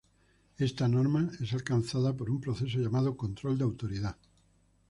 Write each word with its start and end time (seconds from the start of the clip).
Esta 0.57 0.87
norma 0.87 1.29
es 1.41 1.53
alcanzada 1.53 2.17
por 2.17 2.31
un 2.31 2.41
proceso 2.41 2.79
llamado 2.79 3.15
control 3.15 3.59
de 3.59 3.65
autoridad. 3.65 4.17